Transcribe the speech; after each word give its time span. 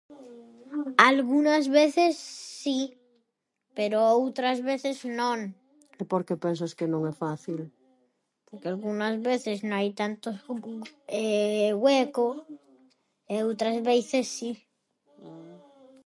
Algunas 1.11 1.63
veces 1.79 2.11
si, 2.61 2.79
pero 3.77 3.97
outras 4.19 4.57
veces 4.69 4.97
non. 5.19 5.39
E 6.01 6.03
por 6.11 6.21
que 6.27 6.41
pensas 6.45 6.75
que 6.77 6.87
non 6.93 7.01
é 7.11 7.13
fácil? 7.25 7.59
Porque 8.47 8.67
algunhas 8.73 9.15
veces 9.29 9.57
no 9.67 9.73
hai 9.77 9.89
tanto 10.01 10.27
hueco 11.83 12.27
e 13.33 13.35
outras 13.49 13.77
veces 13.89 14.25
si. 14.37 14.51